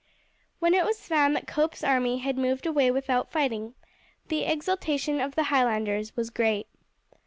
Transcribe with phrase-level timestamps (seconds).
[0.57, 3.75] When it was found that Cope's army had moved away without fighting,
[4.29, 6.65] the exultation of the Highlanders was great.